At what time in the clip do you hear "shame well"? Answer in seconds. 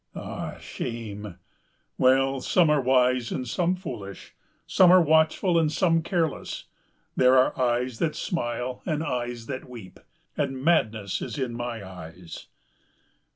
0.59-2.41